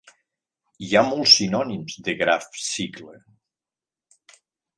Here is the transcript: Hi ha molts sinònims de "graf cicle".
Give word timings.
Hi 0.85 0.87
ha 0.95 1.03
molts 1.09 1.35
sinònims 1.39 1.99
de 2.07 2.15
"graf 2.23 2.49
cicle". 2.69 3.15